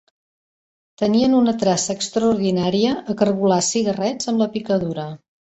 [1.01, 5.07] Tenien una traça extraordinària a cargolar cigarrets amb la picadura